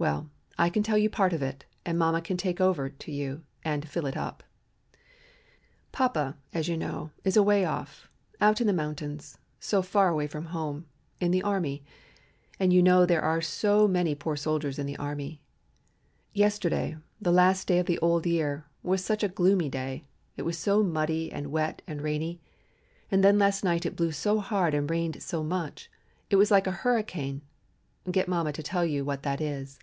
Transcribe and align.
Well, 0.00 0.30
I 0.56 0.70
can 0.70 0.82
tell 0.82 0.96
you 0.96 1.10
part 1.10 1.34
of 1.34 1.42
it, 1.42 1.66
and 1.84 1.98
mamma 1.98 2.22
can 2.22 2.38
tell 2.38 2.52
it 2.52 2.58
over 2.62 2.88
to 2.88 3.12
you 3.12 3.44
and 3.62 3.86
fill 3.86 4.06
it 4.06 4.16
up. 4.16 4.42
"Papa, 5.92 6.38
you 6.54 6.78
know, 6.78 7.10
is 7.22 7.36
away 7.36 7.66
off, 7.66 8.08
out 8.40 8.62
in 8.62 8.66
the 8.66 8.72
mountains, 8.72 9.36
so 9.58 9.82
far 9.82 10.08
away 10.08 10.26
from 10.26 10.46
home, 10.46 10.86
in 11.20 11.32
the 11.32 11.42
army, 11.42 11.84
and 12.58 12.72
you 12.72 12.82
know 12.82 13.04
there 13.04 13.20
are 13.20 13.42
so 13.42 13.86
many 13.86 14.14
poor 14.14 14.36
soldiers 14.36 14.78
in 14.78 14.86
the 14.86 14.96
army. 14.96 15.42
Yesterday, 16.32 16.96
the 17.20 17.30
last 17.30 17.66
day 17.68 17.78
of 17.78 17.84
the 17.84 17.98
old 17.98 18.24
year, 18.24 18.64
was 18.82 19.04
such 19.04 19.22
a 19.22 19.28
gloomy 19.28 19.68
day, 19.68 20.06
it 20.34 20.46
was 20.46 20.56
so 20.56 20.82
muddy 20.82 21.30
and 21.30 21.48
wet 21.52 21.82
and 21.86 22.00
rainy. 22.00 22.40
And 23.10 23.22
then 23.22 23.38
last 23.38 23.62
night 23.62 23.84
it 23.84 23.96
blew 23.96 24.12
so 24.12 24.38
hard 24.40 24.72
and 24.72 24.88
rained 24.88 25.22
so 25.22 25.44
much; 25.44 25.90
it 26.30 26.36
was 26.36 26.50
like 26.50 26.66
a 26.66 26.70
hurricane 26.70 27.42
(get 28.10 28.28
mamma 28.28 28.54
to 28.54 28.62
tell 28.62 28.86
you 28.86 29.04
what 29.04 29.24
that 29.24 29.42
is). 29.42 29.78